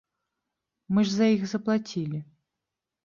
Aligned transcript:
Мы 0.95 1.05
ж 1.09 1.13
за 1.17 1.27
іх 1.35 1.43
заплацілі. 1.51 2.19